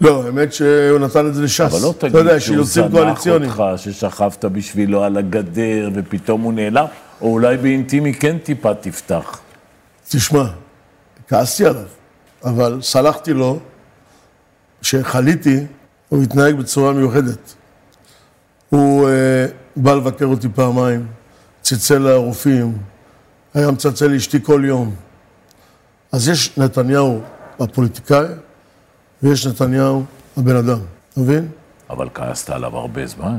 לא, 0.00 0.24
האמת 0.24 0.52
שהוא 0.52 0.98
נתן 0.98 1.26
את 1.26 1.34
זה 1.34 1.42
לש"ס. 1.42 1.60
אבל 1.60 1.82
לא 1.82 1.94
תגיד 1.98 2.38
שהוא 2.38 2.64
זנח 2.64 3.26
אותך, 3.28 3.62
ששכבת 3.76 4.44
בשבילו 4.44 5.04
על 5.04 5.16
הגדר 5.16 5.90
ופתאום 5.94 6.40
הוא 6.40 6.52
נעלם, 6.52 6.86
או 7.20 7.32
אולי 7.32 7.56
באינטימי 7.56 8.14
כן 8.14 8.38
טיפה 8.38 8.74
תפתח. 8.74 9.40
תשמע, 10.08 10.44
כעסתי 11.28 11.66
עליו, 11.66 11.82
אבל 12.44 12.78
סלחתי 12.82 13.32
לו 13.32 13.58
שחליתי, 14.82 15.66
הוא 16.08 16.22
התנהג 16.22 16.54
בצורה 16.54 16.92
מיוחדת. 16.92 17.54
הוא 18.72 19.08
אה, 19.08 19.46
בא 19.76 19.94
לבקר 19.94 20.26
אותי 20.26 20.48
פעמיים, 20.48 21.06
צלצל 21.62 21.98
לרופאים, 21.98 22.78
היה 23.54 23.70
מצלצל 23.70 24.06
לאשתי 24.06 24.42
כל 24.42 24.62
יום. 24.66 24.94
אז 26.12 26.28
יש 26.28 26.58
נתניהו 26.58 27.20
הפוליטיקאי, 27.60 28.26
ויש 29.22 29.46
נתניהו 29.46 30.04
הבן 30.36 30.56
אדם, 30.56 30.78
אתה 31.12 31.20
מבין? 31.20 31.48
אבל 31.90 32.08
כעסת 32.14 32.50
עליו 32.50 32.76
הרבה 32.76 33.06
זמן. 33.06 33.38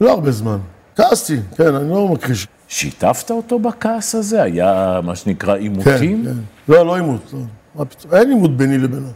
לא 0.00 0.12
הרבה 0.12 0.30
זמן. 0.30 0.58
כעסתי, 0.96 1.40
כן, 1.56 1.74
אני 1.74 1.90
לא 1.90 2.08
מכחיש. 2.08 2.46
שיתפת 2.68 3.30
אותו 3.30 3.58
בכעס 3.58 4.14
הזה? 4.14 4.42
היה 4.42 5.00
מה 5.02 5.16
שנקרא 5.16 5.54
עימותים? 5.54 6.24
כן, 6.24 6.30
כן. 6.30 6.72
לא, 6.72 6.86
לא 6.86 6.96
עימות, 6.96 7.32
לא. 7.32 7.84
אין 8.18 8.28
עימות 8.28 8.56
ביני 8.56 8.78
לבינו. 8.78 9.08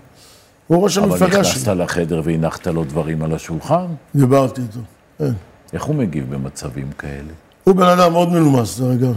הוא 0.66 0.84
ראש 0.84 0.98
המפלגה 0.98 1.18
שלי. 1.18 1.36
אבל 1.36 1.40
נכנסת 1.40 1.68
לחדר 1.68 2.20
והנחת 2.24 2.66
לו 2.66 2.84
דברים 2.84 3.22
על 3.22 3.34
השולחן? 3.34 3.86
דיברתי 4.14 4.60
איתו, 4.60 4.80
כן. 5.18 5.32
איך 5.72 5.84
הוא 5.84 5.94
מגיב 5.94 6.34
במצבים 6.34 6.92
כאלה? 6.98 7.32
הוא 7.64 7.74
בן 7.74 7.86
אדם 7.86 8.12
מאוד 8.12 8.28
מנומס, 8.28 8.78
דרך 8.78 8.92
אגב. 8.92 9.14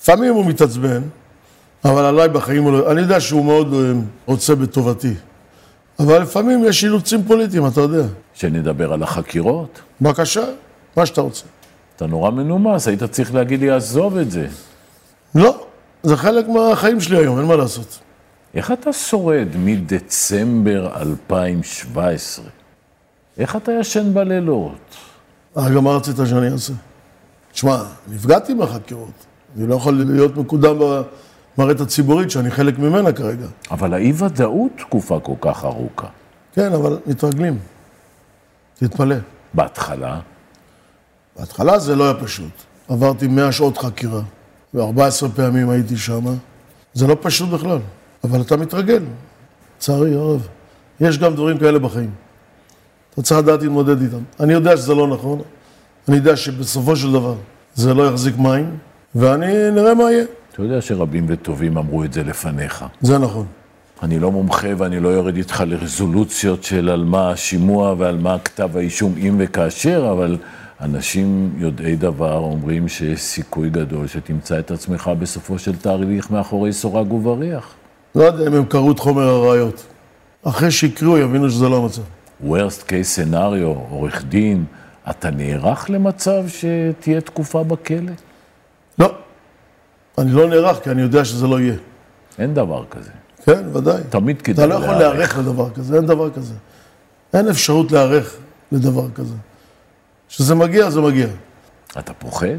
לפעמים 0.00 0.34
הוא 0.34 0.46
מתעצבן, 0.46 1.02
אבל 1.84 2.04
עליי 2.04 2.28
בחיים 2.28 2.62
הוא 2.62 2.72
לא... 2.72 2.92
אני 2.92 3.00
יודע 3.00 3.20
שהוא 3.20 3.44
מאוד 3.44 3.74
אה, 3.74 3.92
רוצה 4.26 4.54
בטובתי. 4.54 5.14
אבל 5.98 6.22
לפעמים 6.22 6.64
יש 6.64 6.84
אילוצים 6.84 7.24
פוליטיים, 7.24 7.66
אתה 7.66 7.80
יודע. 7.80 8.02
שנדבר 8.34 8.92
על 8.92 9.02
החקירות? 9.02 9.80
בבקשה, 10.00 10.44
מה 10.96 11.06
שאתה 11.06 11.20
רוצה. 11.20 11.44
אתה 11.96 12.06
נורא 12.06 12.30
מנומס, 12.30 12.88
היית 12.88 13.04
צריך 13.04 13.34
להגיד 13.34 13.60
לי, 13.60 13.70
עזוב 13.70 14.16
את 14.16 14.30
זה. 14.30 14.46
לא, 15.34 15.66
זה 16.02 16.16
חלק 16.16 16.48
מהחיים 16.48 17.00
שלי 17.00 17.16
היום, 17.16 17.38
אין 17.38 17.46
מה 17.46 17.56
לעשות. 17.56 17.98
איך 18.54 18.72
אתה 18.72 18.92
שורד 18.92 19.48
מדצמבר 19.56 21.02
2017? 21.02 22.44
איך 23.38 23.56
אתה 23.56 23.72
ישן 23.72 24.14
בלילות? 24.14 24.96
רגע, 25.56 25.80
מה 25.80 25.90
רצית 25.90 26.16
שאני 26.26 26.52
אעשה? 26.52 26.72
תשמע, 27.52 27.82
נפגעתי 28.08 28.54
מהחקירות. 28.54 29.26
אני 29.56 29.66
לא 29.66 29.74
יכול 29.74 29.94
להיות 29.94 30.36
מקודם 30.36 30.76
במערכת 31.58 31.80
הציבורית, 31.80 32.30
שאני 32.30 32.50
חלק 32.50 32.78
ממנה 32.78 33.12
כרגע. 33.12 33.46
אבל 33.70 33.94
האי-ודאות 33.94 34.72
תקופה 34.78 35.20
כל 35.20 35.32
כך 35.40 35.64
ארוכה. 35.64 36.06
כן, 36.52 36.72
אבל 36.72 36.98
מתרגלים. 37.06 37.58
תתפלא. 38.74 39.16
בהתחלה? 39.54 40.20
בהתחלה 41.38 41.78
זה 41.78 41.96
לא 41.96 42.04
היה 42.04 42.14
פשוט. 42.14 42.52
עברתי 42.88 43.26
100 43.26 43.52
שעות 43.52 43.78
חקירה, 43.78 44.20
ו-14 44.74 45.28
פעמים 45.36 45.70
הייתי 45.70 45.96
שם. 45.96 46.24
זה 46.94 47.06
לא 47.06 47.16
פשוט 47.20 47.48
בכלל, 47.48 47.78
אבל 48.24 48.40
אתה 48.40 48.56
מתרגל. 48.56 49.02
לצערי 49.76 50.14
הרב. 50.14 50.48
יש 51.00 51.18
גם 51.18 51.34
דברים 51.34 51.58
כאלה 51.58 51.78
בחיים. 51.78 52.10
אתה 53.18 53.26
צריך 53.26 53.40
לדעת 53.40 53.62
להתמודד 53.62 54.02
איתם. 54.02 54.22
אני 54.40 54.52
יודע 54.52 54.76
שזה 54.76 54.94
לא 54.94 55.08
נכון, 55.08 55.40
אני 56.08 56.16
יודע 56.16 56.36
שבסופו 56.36 56.96
של 56.96 57.12
דבר 57.12 57.34
זה 57.74 57.94
לא 57.94 58.08
יחזיק 58.08 58.38
מים, 58.38 58.76
ואני 59.14 59.70
נראה 59.70 59.94
מה 59.94 60.12
יהיה. 60.12 60.24
אתה 60.52 60.62
יודע 60.62 60.80
שרבים 60.80 61.26
וטובים 61.28 61.78
אמרו 61.78 62.04
את 62.04 62.12
זה 62.12 62.22
לפניך. 62.22 62.84
זה 63.00 63.18
נכון. 63.18 63.46
אני 64.02 64.18
לא 64.18 64.32
מומחה 64.32 64.68
ואני 64.76 65.00
לא 65.00 65.08
יורד 65.08 65.36
איתך 65.36 65.64
לרזולוציות 65.66 66.64
של 66.64 66.88
על 66.88 67.04
מה 67.04 67.30
השימוע 67.30 67.94
ועל 67.98 68.18
מה 68.18 68.38
כתב 68.38 68.76
האישום 68.76 69.14
אם 69.18 69.36
וכאשר, 69.38 70.08
אבל 70.12 70.36
אנשים 70.80 71.52
יודעי 71.58 71.96
דבר 71.96 72.38
אומרים 72.38 72.88
שיש 72.88 73.20
סיכוי 73.20 73.70
גדול 73.70 74.06
שתמצא 74.06 74.58
את 74.58 74.70
עצמך 74.70 75.10
בסופו 75.18 75.58
של 75.58 75.76
תהליך 75.76 76.30
מאחורי 76.30 76.72
סורג 76.72 77.12
ובריח. 77.12 77.74
לא 78.14 78.24
יודע 78.24 78.46
אם 78.46 78.54
הם 78.54 78.64
קראו 78.64 78.92
את 78.92 78.98
חומר 78.98 79.28
הראיות. 79.28 79.86
אחרי 80.42 80.70
שיקראו 80.70 81.18
יבינו 81.18 81.50
שזה 81.50 81.68
לא 81.68 81.76
המצב. 81.76 82.02
Worst 82.46 82.82
case 82.88 83.16
scenario, 83.16 83.90
עורך 83.90 84.24
דין, 84.24 84.64
אתה 85.10 85.30
נערך 85.30 85.90
למצב 85.90 86.44
שתהיה 86.48 87.20
תקופה 87.20 87.62
בכלא? 87.62 88.12
לא. 88.98 89.14
אני 90.18 90.30
לא 90.30 90.48
נערך 90.48 90.84
כי 90.84 90.90
אני 90.90 91.02
יודע 91.02 91.24
שזה 91.24 91.46
לא 91.46 91.60
יהיה. 91.60 91.74
אין 92.38 92.54
דבר 92.54 92.84
כזה. 92.90 93.10
כן, 93.44 93.76
ודאי. 93.76 94.02
תמיד 94.08 94.42
כדאי 94.42 94.66
להיערך. 94.66 94.84
אתה 94.84 94.92
לא 94.92 94.96
יכול 94.96 95.04
להיערך 95.04 95.38
לדבר 95.38 95.70
כזה, 95.70 95.96
אין 95.96 96.06
דבר 96.06 96.30
כזה. 96.30 96.54
אין 97.34 97.48
אפשרות 97.48 97.92
להיערך 97.92 98.36
לדבר 98.72 99.10
כזה. 99.14 99.34
כשזה 100.28 100.54
מגיע, 100.54 100.90
זה 100.90 101.00
מגיע. 101.00 101.26
אתה 101.98 102.12
פוחד? 102.14 102.58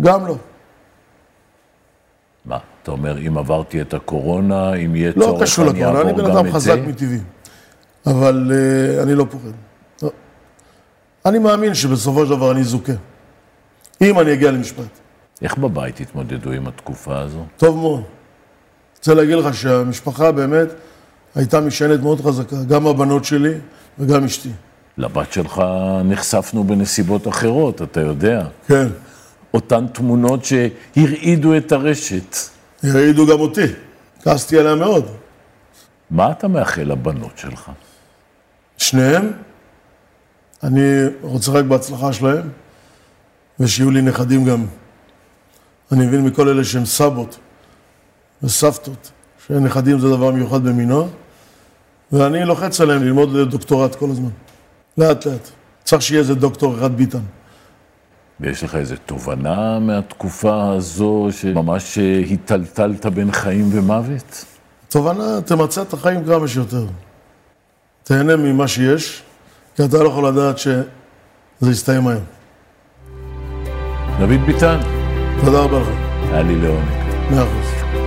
גם 0.00 0.26
לא. 0.26 0.36
מה, 2.44 2.58
אתה 2.82 2.90
אומר, 2.90 3.18
אם 3.26 3.38
עברתי 3.38 3.80
את 3.80 3.94
הקורונה, 3.94 4.74
אם 4.74 4.96
יהיה 4.96 5.12
לא 5.16 5.24
צורך, 5.24 5.58
אני 5.58 5.84
אעבור 5.84 6.02
גם 6.02 6.08
את 6.08 6.16
זה? 6.16 6.22
לא 6.22 6.22
קשור 6.22 6.22
לקורונה, 6.22 6.22
אני 6.22 6.22
בן 6.22 6.30
אדם 6.30 6.52
חזק 6.52 6.78
מטבעי. 6.86 7.18
אבל 8.10 8.50
uh, 8.50 9.02
אני 9.02 9.14
לא 9.14 9.26
פוחד. 9.30 9.52
לא. 10.02 10.10
אני 11.26 11.38
מאמין 11.38 11.74
שבסופו 11.74 12.26
של 12.26 12.30
דבר 12.30 12.52
אני 12.52 12.64
זוכה. 12.64 12.92
אם 14.00 14.20
אני 14.20 14.32
אגיע 14.32 14.50
למשפט. 14.50 14.98
איך 15.42 15.58
בבית 15.58 16.00
התמודדו 16.00 16.52
עם 16.52 16.68
התקופה 16.68 17.18
הזו? 17.18 17.44
טוב 17.56 17.76
מאוד. 17.76 18.02
רוצה 18.98 19.14
להגיד 19.14 19.34
לך 19.34 19.54
שהמשפחה 19.54 20.32
באמת 20.32 20.68
הייתה 21.34 21.60
משענת 21.60 22.00
מאוד 22.00 22.20
חזקה, 22.20 22.56
גם 22.68 22.86
הבנות 22.86 23.24
שלי 23.24 23.54
וגם 23.98 24.24
אשתי. 24.24 24.50
לבת 24.98 25.32
שלך 25.32 25.62
נחשפנו 26.04 26.64
בנסיבות 26.64 27.28
אחרות, 27.28 27.82
אתה 27.82 28.00
יודע. 28.00 28.46
כן. 28.66 28.86
אותן 29.54 29.86
תמונות 29.86 30.40
שהרעידו 30.44 31.56
את 31.56 31.72
הרשת. 31.72 32.36
הרעידו 32.82 33.26
גם 33.26 33.40
אותי, 33.40 33.66
כעסתי 34.22 34.58
עליה 34.58 34.74
מאוד. 34.74 35.06
מה 36.10 36.30
אתה 36.30 36.48
מאחל 36.48 36.82
לבנות 36.82 37.38
שלך? 37.38 37.70
שניהם. 38.78 39.32
אני 40.62 41.04
רוצה 41.22 41.52
רק 41.52 41.64
בהצלחה 41.64 42.12
שלהם, 42.12 42.48
ושיהיו 43.60 43.90
לי 43.90 44.02
נכדים 44.02 44.44
גם. 44.44 44.66
אני 45.92 46.06
מבין 46.06 46.24
מכל 46.24 46.48
אלה 46.48 46.64
שהם 46.64 46.84
סבות 46.84 47.38
וסבתות, 48.42 49.10
שנכדים 49.46 49.98
זה 49.98 50.08
דבר 50.08 50.30
מיוחד 50.30 50.64
במינו, 50.64 51.08
ואני 52.12 52.44
לוחץ 52.44 52.80
עליהם 52.80 53.02
ללמוד 53.02 53.36
דוקטורט 53.50 53.94
כל 53.94 54.10
הזמן. 54.10 54.30
לאט 54.98 55.26
לאט. 55.26 55.48
צריך 55.84 56.02
שיהיה 56.02 56.20
איזה 56.20 56.34
דוקטור 56.34 56.78
אחד 56.78 56.96
ביטן. 56.96 57.18
ויש 58.40 58.64
לך 58.64 58.74
איזו 58.74 58.94
תובנה 59.06 59.78
מהתקופה 59.78 60.70
הזו 60.70 61.28
שממש 61.30 61.98
היטלטלת 61.98 63.06
בין 63.06 63.32
חיים 63.32 63.68
ומוות? 63.72 64.44
תובנה, 64.88 65.40
תמצה 65.44 65.82
את 65.82 65.92
החיים 65.92 66.24
כמה 66.24 66.48
שיותר. 66.48 66.86
תהנה 68.08 68.36
ממה 68.36 68.68
שיש, 68.68 69.22
כי 69.76 69.84
אתה 69.84 70.02
לא 70.02 70.08
יכול 70.08 70.28
לדעת 70.28 70.58
שזה 70.58 71.70
יסתיים 71.70 72.08
היום. 72.08 72.24
דוד 74.18 74.46
ביטן, 74.46 74.78
תודה 75.44 75.58
רבה 75.60 75.80
לך. 75.80 75.88
היה 76.32 76.42
לי 76.42 76.56
לעונג. 76.56 76.88
מאה 77.30 77.42
אחוז. 77.42 77.97